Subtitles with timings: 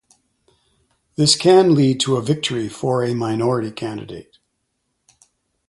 [1.15, 4.39] This can lead to a victory for a minority candidate.